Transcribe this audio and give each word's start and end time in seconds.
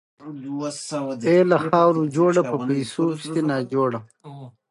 اې 1.27 1.37
له 1.51 1.57
خاورو 1.67 2.03
جوړه، 2.15 2.41
په 2.51 2.55
پيسو 2.67 3.03
پسې 3.17 3.41
ناجوړه! 3.49 3.99